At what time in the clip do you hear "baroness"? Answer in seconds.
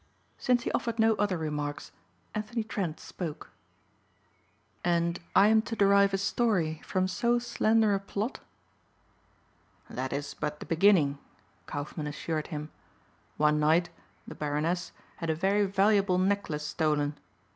14.33-14.91